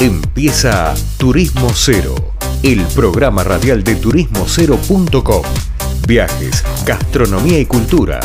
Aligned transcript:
Empieza 0.00 0.94
Turismo 1.18 1.68
Cero, 1.74 2.14
el 2.62 2.80
programa 2.94 3.44
radial 3.44 3.84
de 3.84 3.96
turismocero.com. 3.96 5.42
Viajes, 6.08 6.64
gastronomía 6.86 7.60
y 7.60 7.66
cultura, 7.66 8.18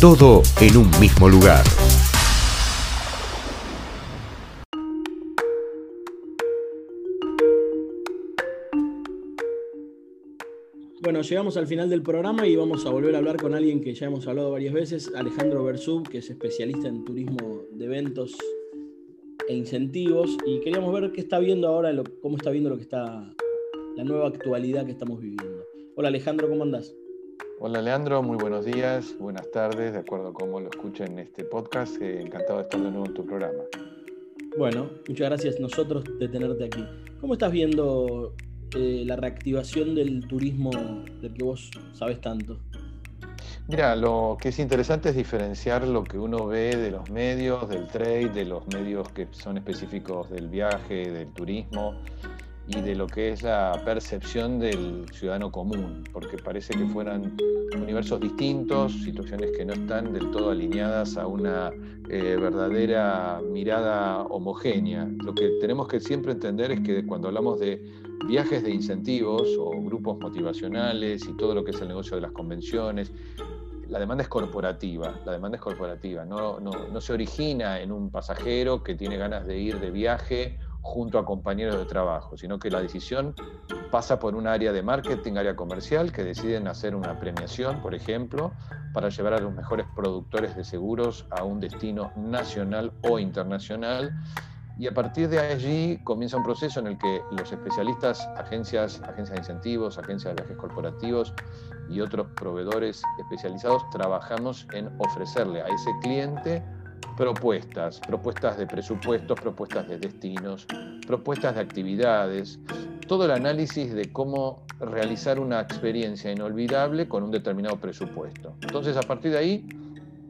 todo 0.00 0.42
en 0.60 0.76
un 0.76 0.88
mismo 1.00 1.28
lugar. 1.28 1.64
Bueno, 11.02 11.22
llegamos 11.22 11.56
al 11.56 11.66
final 11.66 11.90
del 11.90 12.02
programa 12.02 12.46
y 12.46 12.54
vamos 12.54 12.86
a 12.86 12.90
volver 12.90 13.16
a 13.16 13.18
hablar 13.18 13.36
con 13.36 13.52
alguien 13.52 13.80
que 13.80 13.94
ya 13.94 14.06
hemos 14.06 14.28
hablado 14.28 14.52
varias 14.52 14.74
veces, 14.74 15.10
Alejandro 15.16 15.64
Bersub, 15.64 16.08
que 16.08 16.18
es 16.18 16.30
especialista 16.30 16.86
en 16.86 17.04
turismo 17.04 17.62
de 17.72 17.84
eventos 17.84 18.36
e 19.48 19.54
incentivos 19.54 20.36
y 20.44 20.60
queríamos 20.60 20.92
ver 20.92 21.12
qué 21.12 21.20
está 21.20 21.38
viendo 21.38 21.68
ahora, 21.68 21.92
cómo 22.20 22.36
está 22.36 22.50
viendo 22.50 22.70
lo 22.70 22.76
que 22.76 22.82
está, 22.82 23.32
la 23.96 24.04
nueva 24.04 24.28
actualidad 24.28 24.84
que 24.84 24.92
estamos 24.92 25.20
viviendo. 25.20 25.64
Hola 25.94 26.08
Alejandro, 26.08 26.48
¿cómo 26.48 26.62
andás? 26.62 26.94
Hola 27.60 27.80
Leandro, 27.80 28.22
muy 28.22 28.36
buenos 28.36 28.64
días, 28.64 29.16
buenas 29.18 29.50
tardes, 29.50 29.92
de 29.92 30.00
acuerdo 30.00 30.28
a 30.28 30.32
cómo 30.32 30.60
lo 30.60 30.68
escuchen 30.68 31.12
en 31.12 31.18
este 31.20 31.44
podcast, 31.44 32.00
eh, 32.02 32.20
encantado 32.20 32.58
de 32.58 32.64
estar 32.64 32.80
de 32.80 32.90
nuevo 32.90 33.06
en 33.06 33.14
tu 33.14 33.24
programa. 33.24 33.62
Bueno, 34.58 34.90
muchas 35.08 35.28
gracias 35.28 35.60
nosotros 35.60 36.04
de 36.18 36.28
tenerte 36.28 36.64
aquí. 36.64 36.84
¿Cómo 37.20 37.34
estás 37.34 37.52
viendo 37.52 38.34
eh, 38.74 39.04
la 39.06 39.16
reactivación 39.16 39.94
del 39.94 40.26
turismo 40.26 40.70
del 41.22 41.32
que 41.32 41.44
vos 41.44 41.70
sabes 41.92 42.20
tanto? 42.20 42.58
Mira, 43.68 43.96
lo 43.96 44.38
que 44.40 44.50
es 44.50 44.60
interesante 44.60 45.08
es 45.08 45.16
diferenciar 45.16 45.88
lo 45.88 46.06
que 46.06 46.18
uno 46.18 46.46
ve 46.46 46.76
de 46.76 46.92
los 46.92 47.08
medios, 47.08 47.68
del 47.68 47.88
trade, 47.88 48.28
de 48.28 48.44
los 48.44 48.68
medios 48.68 49.10
que 49.10 49.26
son 49.32 49.56
específicos 49.58 50.30
del 50.30 50.48
viaje, 50.48 51.10
del 51.10 51.32
turismo 51.32 52.00
y 52.68 52.80
de 52.80 52.94
lo 52.94 53.06
que 53.06 53.30
es 53.32 53.42
la 53.42 53.80
percepción 53.84 54.58
del 54.58 55.06
ciudadano 55.12 55.52
común, 55.52 56.02
porque 56.12 56.36
parece 56.36 56.74
que 56.74 56.84
fueran 56.86 57.36
universos 57.74 58.20
distintos, 58.20 58.92
situaciones 59.04 59.52
que 59.56 59.64
no 59.64 59.74
están 59.74 60.12
del 60.12 60.30
todo 60.30 60.50
alineadas 60.50 61.16
a 61.16 61.26
una 61.26 61.70
eh, 62.08 62.36
verdadera 62.40 63.40
mirada 63.50 64.22
homogénea. 64.22 65.08
Lo 65.24 65.34
que 65.34 65.58
tenemos 65.60 65.86
que 65.88 66.00
siempre 66.00 66.32
entender 66.32 66.72
es 66.72 66.80
que 66.80 67.06
cuando 67.06 67.28
hablamos 67.28 67.60
de 67.60 67.84
viajes 68.26 68.62
de 68.64 68.70
incentivos 68.70 69.48
o 69.58 69.70
grupos 69.82 70.18
motivacionales 70.18 71.26
y 71.28 71.36
todo 71.36 71.54
lo 71.54 71.64
que 71.64 71.70
es 71.70 71.80
el 71.80 71.88
negocio 71.88 72.16
de 72.16 72.22
las 72.22 72.32
convenciones 72.32 73.12
la 73.88 73.98
demanda 73.98 74.22
es 74.22 74.28
corporativa, 74.28 75.20
la 75.24 75.32
demanda 75.32 75.56
es 75.56 75.62
corporativa, 75.62 76.24
no, 76.24 76.58
no, 76.60 77.00
se 77.00 77.12
origina 77.12 77.80
en 77.80 77.92
un 77.92 78.10
pasajero 78.10 78.82
que 78.82 78.94
tiene 78.94 79.16
ganas 79.16 79.46
de 79.46 79.58
ir 79.58 79.78
de 79.78 79.90
viaje 79.90 80.58
junto 80.86 81.18
a 81.18 81.24
compañeros 81.24 81.76
de 81.76 81.84
trabajo, 81.84 82.36
sino 82.36 82.60
que 82.60 82.70
la 82.70 82.80
decisión 82.80 83.34
pasa 83.90 84.20
por 84.20 84.36
un 84.36 84.46
área 84.46 84.72
de 84.72 84.82
marketing, 84.82 85.34
área 85.36 85.56
comercial, 85.56 86.12
que 86.12 86.22
deciden 86.22 86.68
hacer 86.68 86.94
una 86.94 87.18
premiación, 87.18 87.82
por 87.82 87.92
ejemplo, 87.92 88.52
para 88.94 89.08
llevar 89.08 89.34
a 89.34 89.40
los 89.40 89.52
mejores 89.52 89.84
productores 89.96 90.54
de 90.54 90.62
seguros 90.62 91.26
a 91.30 91.42
un 91.42 91.58
destino 91.58 92.12
nacional 92.16 92.92
o 93.02 93.18
internacional. 93.18 94.14
Y 94.78 94.86
a 94.86 94.94
partir 94.94 95.28
de 95.28 95.40
allí 95.40 95.98
comienza 96.04 96.36
un 96.36 96.44
proceso 96.44 96.78
en 96.78 96.86
el 96.86 96.98
que 96.98 97.20
los 97.32 97.50
especialistas, 97.50 98.20
agencias, 98.36 99.02
agencias 99.02 99.30
de 99.30 99.38
incentivos, 99.38 99.98
agencias 99.98 100.36
de 100.36 100.42
viajes 100.42 100.56
corporativos 100.56 101.34
y 101.90 102.00
otros 102.00 102.28
proveedores 102.36 103.02
especializados 103.18 103.82
trabajamos 103.90 104.68
en 104.72 104.88
ofrecerle 105.00 105.62
a 105.62 105.66
ese 105.66 105.90
cliente 106.00 106.62
propuestas, 107.16 108.00
propuestas 108.00 108.58
de 108.58 108.66
presupuestos, 108.66 109.40
propuestas 109.40 109.88
de 109.88 109.98
destinos, 109.98 110.66
propuestas 111.06 111.54
de 111.54 111.60
actividades, 111.60 112.58
todo 113.08 113.24
el 113.24 113.30
análisis 113.30 113.92
de 113.94 114.12
cómo 114.12 114.64
realizar 114.80 115.38
una 115.40 115.60
experiencia 115.60 116.30
inolvidable 116.30 117.08
con 117.08 117.22
un 117.22 117.30
determinado 117.30 117.76
presupuesto. 117.76 118.54
Entonces, 118.62 118.96
a 118.96 119.02
partir 119.02 119.32
de 119.32 119.38
ahí, 119.38 119.68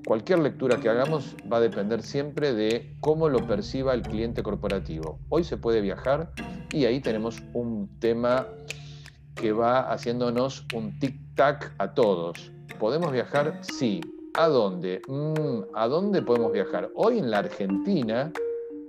cualquier 0.06 0.38
lectura 0.38 0.76
que 0.76 0.88
hagamos 0.88 1.34
va 1.52 1.56
a 1.56 1.60
depender 1.60 2.02
siempre 2.02 2.54
de 2.54 2.94
cómo 3.00 3.28
lo 3.28 3.44
perciba 3.46 3.92
el 3.92 4.02
cliente 4.02 4.42
corporativo. 4.42 5.18
Hoy 5.28 5.42
se 5.42 5.56
puede 5.56 5.80
viajar 5.80 6.30
y 6.72 6.84
ahí 6.84 7.00
tenemos 7.00 7.42
un 7.52 7.88
tema 7.98 8.46
que 9.34 9.52
va 9.52 9.90
haciéndonos 9.90 10.64
un 10.74 10.98
tic-tac 10.98 11.72
a 11.78 11.94
todos. 11.94 12.52
¿Podemos 12.78 13.10
viajar? 13.10 13.58
Sí. 13.62 14.00
¿A 14.38 14.48
dónde? 14.48 15.00
Mm, 15.08 15.62
¿A 15.72 15.88
dónde 15.88 16.20
podemos 16.20 16.52
viajar? 16.52 16.90
Hoy 16.94 17.18
en 17.18 17.30
la 17.30 17.38
Argentina 17.38 18.30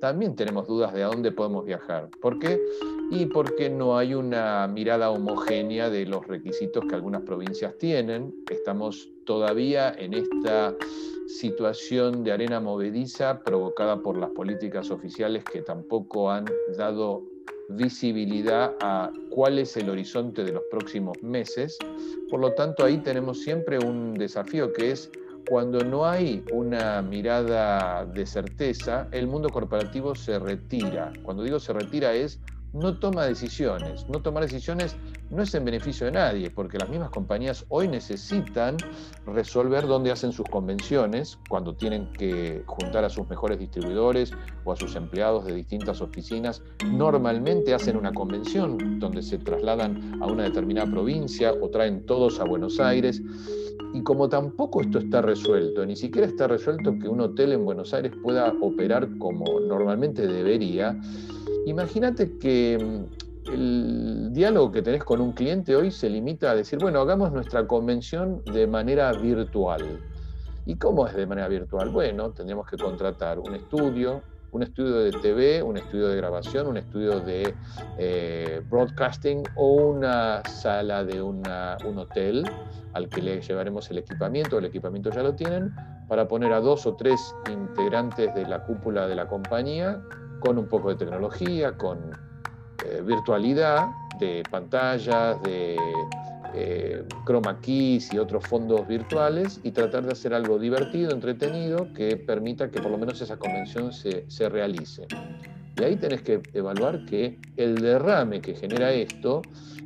también 0.01 0.35
tenemos 0.35 0.67
dudas 0.67 0.93
de 0.93 1.03
a 1.03 1.07
dónde 1.07 1.31
podemos 1.31 1.63
viajar. 1.63 2.09
¿Por 2.21 2.37
qué? 2.37 2.59
Y 3.11 3.27
porque 3.27 3.69
no 3.69 3.97
hay 3.97 4.13
una 4.13 4.67
mirada 4.67 5.09
homogénea 5.09 5.89
de 5.89 6.05
los 6.05 6.27
requisitos 6.27 6.83
que 6.85 6.95
algunas 6.95 7.21
provincias 7.21 7.77
tienen. 7.77 8.35
Estamos 8.51 9.09
todavía 9.25 9.95
en 9.97 10.15
esta 10.15 10.75
situación 11.27 12.25
de 12.25 12.33
arena 12.33 12.59
movediza 12.59 13.41
provocada 13.41 14.01
por 14.01 14.17
las 14.17 14.31
políticas 14.31 14.91
oficiales 14.91 15.45
que 15.45 15.61
tampoco 15.61 16.29
han 16.29 16.43
dado 16.77 17.23
visibilidad 17.69 18.75
a 18.81 19.11
cuál 19.29 19.59
es 19.59 19.77
el 19.77 19.89
horizonte 19.89 20.43
de 20.43 20.51
los 20.51 20.63
próximos 20.69 21.23
meses. 21.23 21.77
Por 22.29 22.41
lo 22.41 22.51
tanto, 22.51 22.83
ahí 22.83 22.97
tenemos 22.97 23.39
siempre 23.41 23.79
un 23.79 24.13
desafío 24.13 24.73
que 24.73 24.91
es 24.91 25.09
cuando 25.47 25.79
no 25.83 26.05
hay 26.05 26.43
una 26.51 27.01
mirada 27.01 28.05
de 28.05 28.25
certeza, 28.25 29.07
el 29.11 29.27
mundo 29.27 29.49
corporativo 29.49 30.13
se 30.13 30.39
retira. 30.39 31.13
Cuando 31.23 31.43
digo 31.43 31.59
se 31.59 31.71
retira 31.73 32.13
es 32.13 32.41
no 32.73 32.99
toma 32.99 33.25
decisiones. 33.25 34.05
No 34.09 34.21
tomar 34.21 34.43
decisiones 34.43 34.95
no 35.29 35.43
es 35.43 35.53
en 35.53 35.65
beneficio 35.65 36.05
de 36.05 36.13
nadie, 36.13 36.49
porque 36.49 36.77
las 36.77 36.89
mismas 36.89 37.09
compañías 37.09 37.65
hoy 37.69 37.87
necesitan 37.87 38.77
resolver 39.25 39.85
dónde 39.85 40.11
hacen 40.11 40.31
sus 40.31 40.47
convenciones, 40.47 41.37
cuando 41.49 41.75
tienen 41.75 42.11
que 42.13 42.63
juntar 42.65 43.03
a 43.03 43.09
sus 43.09 43.27
mejores 43.29 43.59
distribuidores 43.59 44.31
o 44.63 44.71
a 44.71 44.75
sus 44.75 44.95
empleados 44.95 45.45
de 45.45 45.53
distintas 45.53 46.01
oficinas. 46.01 46.61
Normalmente 46.85 47.73
hacen 47.73 47.97
una 47.97 48.13
convención 48.13 48.99
donde 48.99 49.21
se 49.21 49.37
trasladan 49.37 50.21
a 50.21 50.27
una 50.27 50.43
determinada 50.43 50.89
provincia 50.89 51.53
o 51.53 51.69
traen 51.69 52.05
todos 52.05 52.39
a 52.39 52.45
Buenos 52.45 52.79
Aires. 52.79 53.21
Y 53.93 54.03
como 54.03 54.29
tampoco 54.29 54.81
esto 54.81 54.99
está 54.99 55.21
resuelto, 55.21 55.85
ni 55.85 55.95
siquiera 55.95 56.27
está 56.27 56.47
resuelto 56.47 56.97
que 56.99 57.07
un 57.07 57.21
hotel 57.21 57.53
en 57.53 57.65
Buenos 57.65 57.93
Aires 57.93 58.11
pueda 58.21 58.53
operar 58.61 59.17
como 59.17 59.59
normalmente 59.61 60.27
debería, 60.27 60.97
Imagínate 61.67 62.37
que 62.37 62.77
el 63.49 64.29
diálogo 64.33 64.71
que 64.71 64.81
tenés 64.81 65.03
con 65.03 65.21
un 65.21 65.31
cliente 65.31 65.75
hoy 65.75 65.91
se 65.91 66.09
limita 66.09 66.51
a 66.51 66.55
decir, 66.55 66.79
bueno, 66.79 66.99
hagamos 66.99 67.31
nuestra 67.31 67.65
convención 67.67 68.43
de 68.45 68.67
manera 68.67 69.11
virtual. 69.13 69.99
¿Y 70.65 70.75
cómo 70.75 71.07
es 71.07 71.15
de 71.15 71.25
manera 71.25 71.47
virtual? 71.47 71.89
Bueno, 71.89 72.31
tendríamos 72.31 72.67
que 72.67 72.77
contratar 72.77 73.39
un 73.39 73.55
estudio, 73.55 74.21
un 74.51 74.63
estudio 74.63 74.95
de 74.95 75.11
TV, 75.11 75.63
un 75.63 75.77
estudio 75.77 76.09
de 76.09 76.17
grabación, 76.17 76.67
un 76.67 76.77
estudio 76.77 77.19
de 77.19 77.53
eh, 77.97 78.61
broadcasting 78.69 79.43
o 79.55 79.75
una 79.75 80.43
sala 80.45 81.03
de 81.03 81.21
un 81.21 81.41
hotel 81.97 82.45
al 82.93 83.09
que 83.09 83.21
le 83.21 83.41
llevaremos 83.41 83.89
el 83.91 83.99
equipamiento, 83.99 84.57
el 84.57 84.65
equipamiento 84.65 85.09
ya 85.11 85.23
lo 85.23 85.35
tienen, 85.35 85.73
para 86.07 86.27
poner 86.27 86.51
a 86.53 86.59
dos 86.59 86.85
o 86.85 86.95
tres 86.95 87.35
integrantes 87.49 88.33
de 88.33 88.47
la 88.47 88.63
cúpula 88.63 89.07
de 89.07 89.15
la 89.15 89.27
compañía 89.27 90.01
con 90.39 90.57
un 90.57 90.67
poco 90.67 90.89
de 90.89 90.95
tecnología, 90.95 91.77
con 91.77 92.11
eh, 92.89 93.01
virtualidad 93.01 93.87
de 94.19 94.43
pantallas, 94.49 95.41
de 95.43 95.77
eh, 96.53 97.03
chroma 97.25 97.59
keys 97.59 98.13
y 98.13 98.17
otros 98.17 98.47
fondos 98.47 98.87
virtuales 98.87 99.59
y 99.63 99.71
tratar 99.71 100.05
de 100.05 100.13
hacer 100.13 100.33
algo 100.33 100.57
divertido, 100.57 101.11
entretenido, 101.11 101.91
que 101.93 102.15
permita 102.17 102.71
que 102.71 102.81
por 102.81 102.91
lo 102.91 102.97
menos 102.97 103.21
esa 103.21 103.37
convención 103.37 103.91
se, 103.91 104.25
se 104.29 104.49
realice. 104.49 105.05
Y 105.79 105.83
ahí 105.83 105.95
tenés 105.97 106.23
que 106.23 106.41
evaluar 106.53 107.05
que 107.05 107.37
el 107.57 107.75
derrame 107.75 108.41
que 108.41 108.55
genera 108.55 108.91
esto 108.91 109.41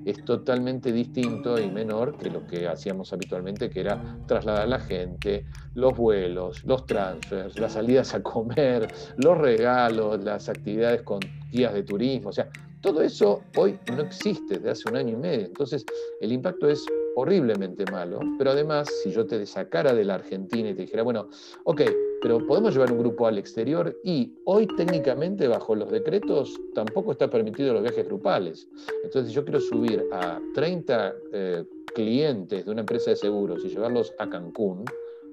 es 0.05 0.23
totalmente 0.23 0.91
distinto 0.91 1.59
y 1.59 1.69
menor 1.69 2.17
que 2.17 2.29
lo 2.29 2.45
que 2.47 2.67
hacíamos 2.67 3.11
habitualmente, 3.13 3.69
que 3.69 3.81
era 3.81 4.17
trasladar 4.25 4.63
a 4.63 4.67
la 4.67 4.79
gente, 4.79 5.45
los 5.75 5.95
vuelos, 5.95 6.63
los 6.65 6.85
transfers, 6.85 7.59
las 7.59 7.73
salidas 7.73 8.13
a 8.13 8.23
comer, 8.23 8.87
los 9.17 9.37
regalos, 9.37 10.23
las 10.23 10.49
actividades 10.49 11.01
con 11.03 11.19
guías 11.51 11.73
de 11.73 11.83
turismo. 11.83 12.29
O 12.29 12.33
sea, 12.33 12.49
todo 12.81 13.01
eso 13.01 13.41
hoy 13.57 13.79
no 13.95 14.01
existe 14.01 14.55
desde 14.55 14.71
hace 14.71 14.89
un 14.89 14.97
año 14.97 15.13
y 15.13 15.17
medio. 15.17 15.45
Entonces, 15.45 15.85
el 16.19 16.31
impacto 16.31 16.67
es 16.69 16.85
horriblemente 17.15 17.85
malo, 17.91 18.19
pero 18.37 18.51
además, 18.51 18.89
si 19.03 19.11
yo 19.11 19.25
te 19.25 19.45
sacara 19.45 19.93
de 19.93 20.05
la 20.05 20.15
Argentina 20.15 20.69
y 20.69 20.73
te 20.73 20.83
dijera, 20.83 21.03
bueno, 21.03 21.29
ok, 21.65 21.81
pero 22.21 22.45
podemos 22.45 22.73
llevar 22.73 22.91
un 22.91 22.99
grupo 22.99 23.27
al 23.27 23.37
exterior 23.37 23.97
y 24.03 24.33
hoy 24.45 24.67
técnicamente 24.77 25.47
bajo 25.47 25.75
los 25.75 25.91
decretos 25.91 26.59
tampoco 26.73 27.11
está 27.11 27.29
permitido 27.29 27.73
los 27.73 27.83
viajes 27.83 28.05
grupales. 28.05 28.67
Entonces, 29.03 29.33
yo 29.33 29.43
quiero 29.43 29.59
subir 29.59 30.05
a 30.11 30.39
30 30.53 31.15
eh, 31.33 31.63
clientes 31.93 32.65
de 32.65 32.71
una 32.71 32.81
empresa 32.81 33.11
de 33.11 33.17
seguros 33.17 33.63
y 33.65 33.69
llevarlos 33.69 34.13
a 34.17 34.29
Cancún, 34.29 34.85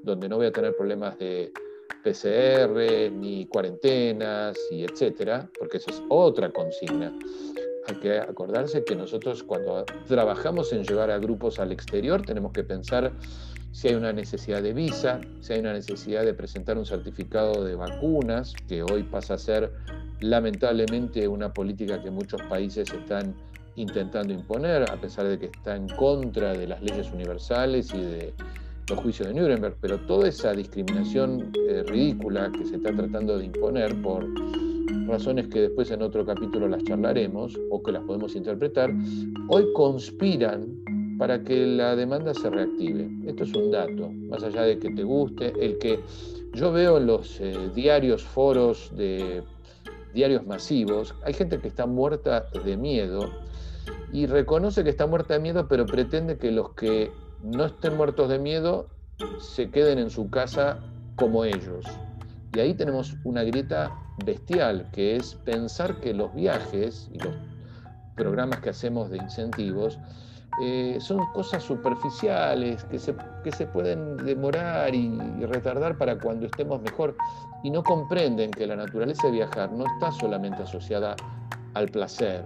donde 0.02 0.28
no 0.28 0.36
voy 0.36 0.46
a 0.46 0.52
tener 0.52 0.74
problemas 0.76 1.18
de 1.18 1.52
PCR, 2.02 3.10
ni 3.12 3.46
cuarentenas, 3.46 4.56
y 4.70 4.84
etcétera, 4.84 5.48
porque 5.58 5.78
esa 5.78 5.90
es 5.90 6.02
otra 6.08 6.50
consigna. 6.50 7.12
Hay 7.86 7.96
que 7.96 8.18
acordarse 8.18 8.84
que 8.84 8.94
nosotros 8.94 9.42
cuando 9.42 9.84
trabajamos 10.06 10.72
en 10.72 10.84
llevar 10.84 11.10
a 11.10 11.18
grupos 11.18 11.58
al 11.58 11.72
exterior 11.72 12.22
tenemos 12.22 12.52
que 12.52 12.62
pensar 12.62 13.12
si 13.72 13.88
hay 13.88 13.94
una 13.94 14.12
necesidad 14.12 14.62
de 14.62 14.72
visa, 14.72 15.20
si 15.40 15.52
hay 15.52 15.60
una 15.60 15.72
necesidad 15.72 16.24
de 16.24 16.34
presentar 16.34 16.76
un 16.78 16.84
certificado 16.84 17.64
de 17.64 17.74
vacunas, 17.76 18.54
que 18.66 18.82
hoy 18.82 19.04
pasa 19.04 19.34
a 19.34 19.38
ser 19.38 19.72
lamentablemente 20.20 21.28
una 21.28 21.52
política 21.52 22.02
que 22.02 22.10
muchos 22.10 22.42
países 22.42 22.92
están 22.92 23.34
intentando 23.76 24.32
imponer, 24.32 24.90
a 24.90 24.96
pesar 25.00 25.28
de 25.28 25.38
que 25.38 25.46
está 25.46 25.76
en 25.76 25.88
contra 25.88 26.52
de 26.52 26.66
las 26.66 26.82
leyes 26.82 27.10
universales 27.12 27.94
y 27.94 28.00
de 28.00 28.34
los 28.88 28.98
juicios 29.00 29.28
de 29.28 29.34
Nuremberg, 29.34 29.76
pero 29.80 29.98
toda 29.98 30.28
esa 30.28 30.52
discriminación 30.52 31.52
eh, 31.68 31.82
ridícula 31.86 32.50
que 32.52 32.64
se 32.64 32.76
está 32.76 32.94
tratando 32.94 33.38
de 33.38 33.46
imponer 33.46 33.94
por 34.02 34.26
razones 35.06 35.48
que 35.48 35.62
después 35.62 35.90
en 35.90 36.02
otro 36.02 36.24
capítulo 36.24 36.68
las 36.68 36.82
charlaremos 36.84 37.58
o 37.70 37.82
que 37.82 37.92
las 37.92 38.02
podemos 38.04 38.34
interpretar, 38.34 38.92
hoy 39.48 39.66
conspiran 39.74 40.66
para 41.18 41.42
que 41.42 41.66
la 41.66 41.96
demanda 41.96 42.32
se 42.32 42.48
reactive. 42.48 43.10
Esto 43.26 43.44
es 43.44 43.54
un 43.54 43.70
dato, 43.70 44.10
más 44.10 44.42
allá 44.42 44.62
de 44.62 44.78
que 44.78 44.90
te 44.90 45.02
guste, 45.02 45.52
el 45.60 45.78
que 45.78 46.00
yo 46.54 46.72
veo 46.72 46.98
en 46.98 47.06
los 47.06 47.40
eh, 47.40 47.70
diarios, 47.74 48.22
foros 48.22 48.90
de 48.96 49.42
diarios 50.14 50.46
masivos, 50.46 51.14
hay 51.24 51.34
gente 51.34 51.58
que 51.58 51.68
está 51.68 51.86
muerta 51.86 52.46
de 52.64 52.76
miedo 52.76 53.30
y 54.12 54.26
reconoce 54.26 54.84
que 54.84 54.90
está 54.90 55.06
muerta 55.06 55.34
de 55.34 55.40
miedo, 55.40 55.66
pero 55.68 55.84
pretende 55.84 56.38
que 56.38 56.50
los 56.50 56.70
que 56.74 57.10
no 57.42 57.64
estén 57.66 57.96
muertos 57.96 58.28
de 58.28 58.38
miedo 58.38 58.88
se 59.40 59.70
queden 59.70 59.98
en 59.98 60.10
su 60.10 60.30
casa 60.30 60.78
como 61.16 61.44
ellos. 61.44 61.84
Y 62.54 62.60
ahí 62.60 62.74
tenemos 62.74 63.16
una 63.24 63.42
grieta 63.42 63.92
bestial, 64.24 64.88
que 64.92 65.16
es 65.16 65.34
pensar 65.34 66.00
que 66.00 66.14
los 66.14 66.34
viajes 66.34 67.08
y 67.12 67.18
los 67.18 67.34
programas 68.16 68.60
que 68.60 68.70
hacemos 68.70 69.10
de 69.10 69.18
incentivos 69.18 69.98
eh, 70.60 70.98
son 71.00 71.24
cosas 71.32 71.62
superficiales 71.62 72.82
que 72.84 72.98
se, 72.98 73.14
que 73.44 73.52
se 73.52 73.66
pueden 73.66 74.16
demorar 74.16 74.92
y, 74.92 75.16
retardar 75.46 75.96
para 75.96 76.18
cuando 76.18 76.46
estemos 76.46 76.80
mejor 76.82 77.16
y 77.62 77.70
no 77.70 77.82
comprenden 77.82 78.50
que 78.50 78.66
la 78.66 78.74
naturaleza 78.74 79.28
de 79.28 79.34
viajar 79.34 79.70
no 79.70 79.84
está 79.86 80.10
solamente 80.10 80.62
asociada 80.62 81.14
al 81.74 81.88
placer. 81.88 82.44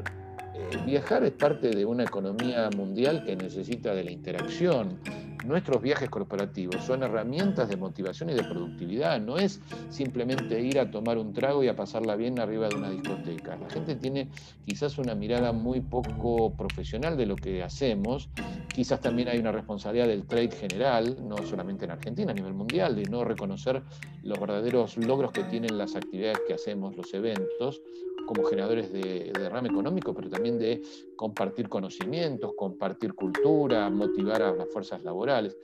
Eh, 0.70 0.78
viajar 0.86 1.24
es 1.24 1.32
parte 1.32 1.70
de 1.70 1.84
una 1.84 2.04
economía 2.04 2.70
mundial 2.76 3.24
que 3.24 3.36
necesita 3.36 3.94
de 3.94 4.04
la 4.04 4.10
interacción, 4.10 4.98
nuestros 5.44 5.82
viajes 5.82 6.08
corporativos 6.08 6.84
son 6.84 7.02
herramientas 7.02 7.68
de 7.68 7.76
motivación 7.76 8.30
y 8.30 8.34
de 8.34 8.44
productividad, 8.44 9.20
no 9.20 9.38
es 9.38 9.60
simplemente 9.90 10.60
ir 10.60 10.78
a 10.78 10.90
tomar 10.90 11.18
un 11.18 11.32
trago 11.32 11.64
y 11.64 11.68
a 11.68 11.74
pasarla 11.74 12.14
bien 12.14 12.38
arriba 12.38 12.68
de 12.68 12.76
una 12.76 12.90
discoteca. 12.90 13.56
La 13.56 13.68
gente 13.68 13.96
tiene 13.96 14.28
quizás 14.64 14.98
una 14.98 15.14
mirada 15.14 15.52
muy 15.52 15.80
poco 15.80 16.54
profesional 16.54 17.16
de 17.16 17.26
lo 17.26 17.34
que 17.34 17.62
hacemos, 17.62 18.28
quizás 18.72 19.00
también 19.00 19.28
hay 19.28 19.38
una 19.38 19.50
responsabilidad 19.50 20.06
del 20.06 20.26
trade 20.26 20.52
general, 20.52 21.16
no 21.26 21.36
solamente 21.38 21.86
en 21.86 21.90
Argentina, 21.90 22.30
a 22.30 22.34
nivel 22.34 22.54
mundial, 22.54 22.94
de 22.94 23.04
no 23.04 23.24
reconocer 23.24 23.82
los 24.22 24.38
verdaderos 24.38 24.96
logros 24.96 25.32
que 25.32 25.42
tienen 25.44 25.76
las 25.76 25.96
actividades 25.96 26.40
que 26.46 26.54
hacemos, 26.54 26.96
los 26.96 27.12
eventos, 27.14 27.82
como 28.26 28.44
generadores 28.44 28.92
de, 28.92 29.32
derrame 29.32 29.68
económico, 29.68 30.14
pero 30.14 30.28
también 30.28 30.58
de 30.58 30.82
compartir 31.16 31.68
conocimientos, 31.68 32.52
compartir 32.56 33.14
cultura, 33.14 33.88
motivar 33.90 34.42
a 34.42 34.52
las 34.52 34.68
fuerzas 34.68 35.02
laborales. 35.04 35.56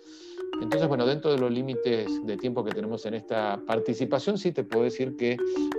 Entonces, 0.61 0.89
bueno, 0.89 1.07
dentro 1.07 1.31
de 1.31 1.39
los 1.39 1.53
límites 1.53 2.25
de 2.25 2.37
tiempo 2.37 2.65
que 2.65 2.73
tenemos 2.73 3.07
en 3.07 3.15
esta 3.15 3.63
participación, 3.67 4.39
sí 4.39 4.51
te 4.51 4.65
puedo 4.65 4.85
decir 4.85 5.17
que 5.17 5.37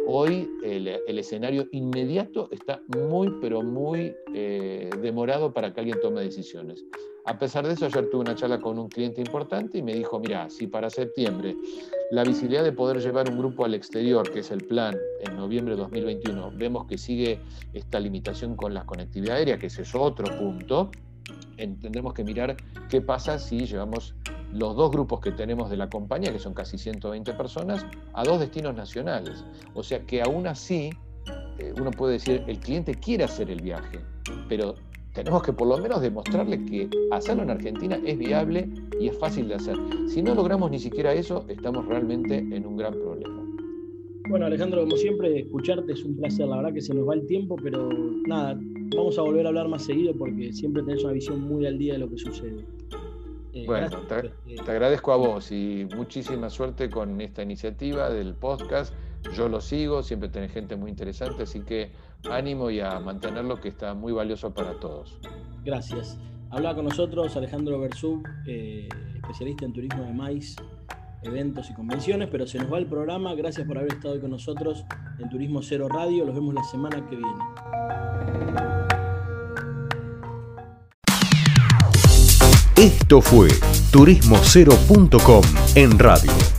hoy 0.07 0.49
el, 0.63 0.87
escenario 1.19 1.67
inmediato 1.71 2.47
está 2.51 2.81
muy, 2.87 3.29
pero 3.41 3.61
muy 3.61 4.15
eh, 4.33 4.89
demorado 5.01 5.53
para 5.53 5.73
que 5.73 5.81
alguien 5.81 5.99
tome 6.01 6.21
decisiones. 6.21 6.85
A 7.29 7.37
pesar 7.37 7.67
de 7.67 7.73
eso, 7.73 7.85
ayer 7.85 8.09
tuve 8.09 8.21
una 8.21 8.33
charla 8.33 8.59
con 8.59 8.79
un 8.79 8.89
cliente 8.89 9.21
importante 9.21 9.77
y 9.77 9.83
me 9.83 9.93
dijo, 9.93 10.19
mira, 10.19 10.49
si 10.49 10.65
para 10.65 10.89
septiembre 10.89 11.55
la 12.09 12.23
visibilidad 12.23 12.63
de 12.63 12.71
poder 12.71 12.99
llevar 13.03 13.29
un 13.29 13.37
grupo 13.37 13.65
al 13.65 13.75
exterior, 13.75 14.27
que 14.31 14.39
es 14.39 14.49
el 14.49 14.65
plan 14.65 14.97
en 15.23 15.35
noviembre 15.35 15.75
de 15.75 15.81
2021, 15.81 16.51
vemos 16.55 16.87
que 16.87 16.97
sigue 16.97 17.39
esta 17.71 17.99
limitación 17.99 18.55
con 18.55 18.73
la 18.73 18.83
conectividad 18.83 19.35
aérea, 19.35 19.59
que 19.59 19.67
ese 19.67 19.83
es 19.83 19.93
otro 19.93 20.25
punto, 20.39 20.89
tendremos 21.55 22.15
que 22.15 22.23
mirar 22.23 22.57
qué 22.89 22.99
pasa 22.99 23.37
si 23.37 23.67
llevamos 23.67 24.15
los 24.51 24.75
dos 24.75 24.89
grupos 24.89 25.19
que 25.19 25.31
tenemos 25.31 25.69
de 25.69 25.77
la 25.77 25.87
compañía, 25.87 26.31
que 26.31 26.39
son 26.39 26.55
casi 26.55 26.79
120 26.79 27.31
personas, 27.33 27.85
a 28.13 28.23
dos 28.23 28.39
destinos 28.39 28.73
nacionales. 28.73 29.45
O 29.75 29.83
sea 29.83 29.99
que 29.99 30.23
aún 30.23 30.47
así, 30.47 30.89
eh, 31.59 31.75
uno 31.79 31.91
puede 31.91 32.13
decir, 32.13 32.43
el 32.47 32.59
cliente 32.59 32.95
quiere 32.95 33.25
hacer 33.25 33.51
el 33.51 33.61
viaje, 33.61 33.99
pero 34.47 34.73
tenemos 35.23 35.43
que 35.43 35.53
por 35.53 35.67
lo 35.67 35.77
menos 35.77 36.01
demostrarle 36.01 36.63
que 36.65 36.89
hacerlo 37.11 37.43
en 37.43 37.49
Argentina 37.49 37.99
es 38.05 38.17
viable 38.17 38.69
y 38.99 39.07
es 39.07 39.17
fácil 39.17 39.47
de 39.49 39.55
hacer. 39.55 39.75
Si 40.07 40.21
no 40.21 40.33
logramos 40.33 40.71
ni 40.71 40.79
siquiera 40.79 41.13
eso, 41.13 41.45
estamos 41.49 41.85
realmente 41.87 42.37
en 42.37 42.65
un 42.65 42.77
gran 42.77 42.93
problema. 42.93 43.45
Bueno, 44.29 44.45
Alejandro, 44.45 44.81
como 44.81 44.95
siempre, 44.95 45.39
escucharte 45.39 45.91
es 45.91 46.05
un 46.05 46.15
placer. 46.15 46.47
La 46.47 46.57
verdad 46.57 46.73
que 46.73 46.81
se 46.81 46.93
nos 46.93 47.07
va 47.07 47.15
el 47.15 47.25
tiempo, 47.25 47.55
pero 47.61 47.89
nada, 48.27 48.57
vamos 48.95 49.17
a 49.17 49.23
volver 49.23 49.45
a 49.45 49.49
hablar 49.49 49.67
más 49.67 49.83
seguido 49.83 50.13
porque 50.15 50.53
siempre 50.53 50.83
tenés 50.83 51.03
una 51.03 51.13
visión 51.13 51.41
muy 51.41 51.65
al 51.65 51.77
día 51.77 51.93
de 51.93 51.99
lo 51.99 52.09
que 52.09 52.17
sucede. 52.17 52.63
Eh, 53.53 53.65
bueno, 53.65 53.89
te, 54.07 54.31
te 54.55 54.71
agradezco 54.71 55.11
a 55.11 55.17
vos 55.17 55.51
y 55.51 55.87
muchísima 55.95 56.49
suerte 56.49 56.89
con 56.89 57.19
esta 57.19 57.41
iniciativa 57.41 58.09
del 58.09 58.35
podcast. 58.35 58.93
Yo 59.35 59.49
lo 59.49 59.61
sigo, 59.61 60.03
siempre 60.03 60.29
tenés 60.29 60.51
gente 60.51 60.75
muy 60.75 60.89
interesante, 60.89 61.43
así 61.43 61.61
que 61.61 61.91
ánimo 62.29 62.69
y 62.69 62.79
a 62.79 62.99
mantenerlo 62.99 63.59
que 63.59 63.69
está 63.69 63.93
muy 63.93 64.11
valioso 64.11 64.53
para 64.53 64.79
todos. 64.79 65.19
Gracias. 65.63 66.17
Habla 66.51 66.73
con 66.73 66.85
nosotros 66.85 67.35
Alejandro 67.35 67.79
Bersub, 67.79 68.23
eh, 68.47 68.89
especialista 69.15 69.65
en 69.65 69.73
turismo 69.73 70.03
de 70.03 70.13
maíz, 70.13 70.55
eventos 71.21 71.69
y 71.69 71.73
convenciones, 71.73 72.29
pero 72.31 72.47
se 72.47 72.57
nos 72.57 72.71
va 72.73 72.79
el 72.79 72.87
programa. 72.87 73.35
Gracias 73.35 73.67
por 73.67 73.77
haber 73.77 73.93
estado 73.93 74.15
hoy 74.15 74.21
con 74.21 74.31
nosotros 74.31 74.83
en 75.19 75.29
Turismo 75.29 75.61
Cero 75.61 75.87
Radio. 75.89 76.25
Los 76.25 76.33
vemos 76.33 76.55
la 76.55 76.63
semana 76.63 77.07
que 77.07 77.17
viene. 77.17 77.33
Esto 82.75 83.21
fue 83.21 83.49
turismocero.com 83.91 85.43
en 85.75 85.99
radio. 85.99 86.58